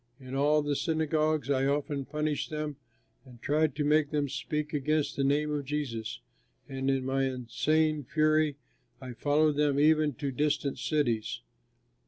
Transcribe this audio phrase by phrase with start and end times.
[0.19, 2.77] In all the synagogues I often punished them
[3.23, 6.21] and tried to make them speak against the name of Jesus,
[6.67, 8.57] and in my insane fury
[8.99, 11.41] I followed them even to distant cities.